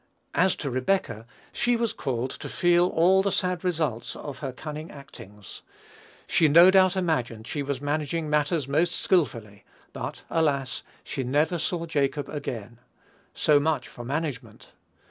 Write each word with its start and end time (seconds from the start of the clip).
As 0.33 0.55
to 0.55 0.71
Rebekah, 0.71 1.27
she 1.51 1.75
was 1.77 1.93
called 1.93 2.31
to 2.31 2.49
feel 2.49 2.87
all 2.87 3.21
the 3.21 3.31
sad 3.31 3.63
results 3.63 4.15
of 4.15 4.39
her 4.39 4.51
cunning 4.51 4.89
actings. 4.89 5.61
She 6.25 6.47
no 6.47 6.71
doubt 6.71 6.95
imagined 6.97 7.45
she 7.45 7.61
was 7.61 7.81
managing 7.81 8.27
matters 8.27 8.67
most 8.67 8.95
skilfully; 8.95 9.63
but 9.93 10.23
alas! 10.27 10.81
she 11.03 11.23
never 11.23 11.59
saw 11.59 11.85
Jacob 11.85 12.29
again: 12.29 12.79
so 13.35 13.59
much 13.59 13.87
for 13.87 14.03
management! 14.03 14.69